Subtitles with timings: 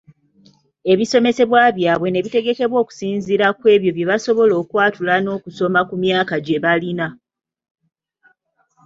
[0.91, 7.07] Ebisomesebwa byabwe ne bitegekebwa okusinziira ku ebyo bye basobola okwatula n’okusoma ku myaka gye balina.